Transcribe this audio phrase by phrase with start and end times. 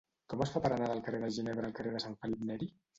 [0.33, 2.77] Com es fa per anar del carrer de Ginebra al carrer de Sant Felip Neri?